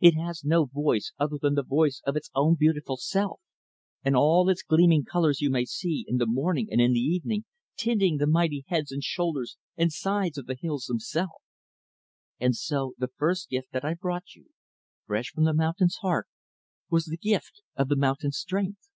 It 0.00 0.12
has 0.14 0.42
no 0.42 0.64
voice 0.64 1.12
other 1.18 1.36
than 1.38 1.52
the 1.54 1.62
voice 1.62 2.00
of 2.06 2.16
its 2.16 2.30
own 2.34 2.56
beautiful 2.58 2.96
self. 2.96 3.42
And 4.02 4.16
all 4.16 4.48
its 4.48 4.62
gleaming 4.62 5.04
colors 5.04 5.42
you 5.42 5.50
may 5.50 5.66
see, 5.66 6.02
in 6.08 6.16
the 6.16 6.24
morning 6.24 6.68
and 6.70 6.80
in 6.80 6.94
the 6.94 6.98
evening, 7.00 7.44
tinting 7.76 8.16
the 8.16 8.26
mighty 8.26 8.64
heads 8.68 8.90
and 8.90 9.04
shoulders 9.04 9.58
and 9.76 9.92
sides 9.92 10.38
of 10.38 10.46
the 10.46 10.56
hills 10.58 10.86
themselves. 10.86 11.44
And 12.40 12.56
so, 12.56 12.94
the 12.96 13.12
first 13.18 13.50
gift 13.50 13.70
that 13.72 13.84
I 13.84 13.92
brought 13.92 14.34
you 14.34 14.46
fresh 15.04 15.28
from 15.28 15.44
the 15.44 15.52
mountain's 15.52 15.96
heart 15.96 16.26
was 16.88 17.04
the 17.04 17.18
gift 17.18 17.60
of 17.74 17.88
the 17.88 17.96
mountain's 17.96 18.38
strength. 18.38 18.88